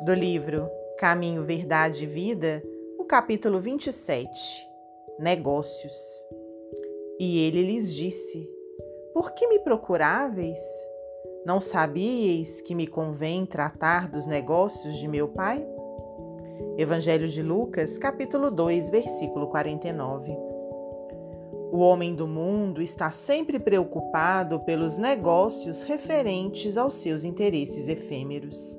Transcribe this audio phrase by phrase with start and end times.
[0.00, 2.62] Do livro Caminho, Verdade e Vida,
[2.96, 4.30] o capítulo 27
[5.18, 5.94] Negócios.
[7.18, 8.48] E ele lhes disse:
[9.12, 10.60] Por que me procuráveis?
[11.44, 15.66] Não sabíeis que me convém tratar dos negócios de meu pai?
[16.76, 20.30] Evangelho de Lucas, capítulo 2, versículo 49.
[21.72, 28.78] O homem do mundo está sempre preocupado pelos negócios referentes aos seus interesses efêmeros.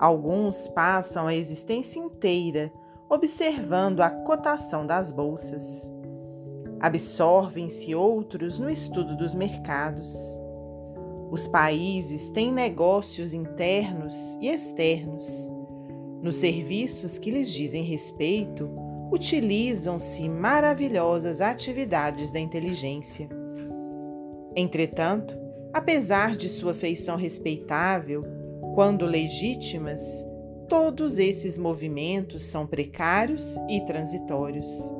[0.00, 2.72] Alguns passam a existência inteira
[3.06, 5.92] observando a cotação das bolsas.
[6.80, 10.40] Absorvem-se outros no estudo dos mercados.
[11.30, 15.52] Os países têm negócios internos e externos.
[16.22, 18.70] Nos serviços que lhes dizem respeito,
[19.12, 23.28] utilizam-se maravilhosas atividades da inteligência.
[24.56, 25.38] Entretanto,
[25.74, 28.39] apesar de sua feição respeitável,
[28.74, 30.24] quando legítimas,
[30.68, 34.94] todos esses movimentos são precários e transitórios.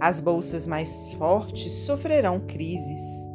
[0.00, 3.28] As bolsas mais fortes sofrerão crises.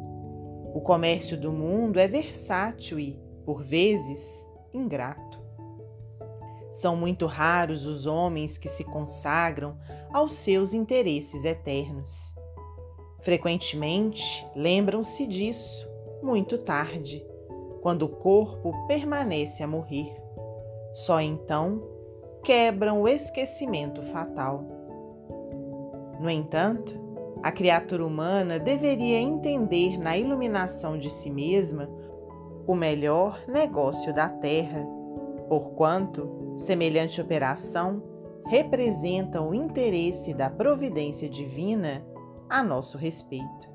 [0.74, 5.40] O comércio do mundo é versátil e, por vezes, ingrato.
[6.72, 9.76] São muito raros os homens que se consagram
[10.12, 12.34] aos seus interesses eternos.
[13.20, 15.88] Frequentemente lembram-se disso
[16.22, 17.24] muito tarde
[17.82, 20.16] quando o corpo permanece a morrer.
[20.94, 21.82] Só então
[22.42, 24.64] quebram o esquecimento fatal.
[26.18, 26.98] No entanto,
[27.42, 31.90] a criatura humana deveria entender na iluminação de si mesma
[32.66, 34.86] o melhor negócio da terra,
[35.48, 38.02] porquanto semelhante operação
[38.46, 42.06] representa o interesse da providência divina
[42.48, 43.71] a nosso respeito.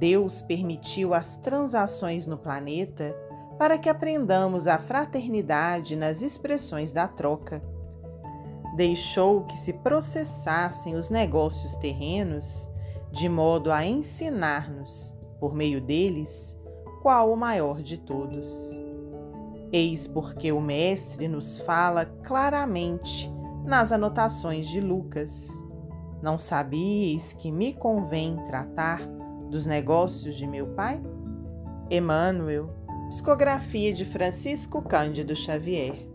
[0.00, 3.14] Deus permitiu as transações no planeta
[3.58, 7.62] para que aprendamos a fraternidade nas expressões da troca.
[8.74, 12.70] Deixou que se processassem os negócios terrenos
[13.12, 16.56] de modo a ensinar-nos, por meio deles,
[17.02, 18.80] qual o maior de todos.
[19.70, 23.30] Eis porque o Mestre nos fala claramente
[23.66, 25.50] nas anotações de Lucas:
[26.22, 29.19] Não sabíeis que me convém tratar
[29.50, 31.02] dos negócios de meu pai?
[31.90, 32.70] Emmanuel,
[33.08, 36.09] psicografia de Francisco Cândido Xavier.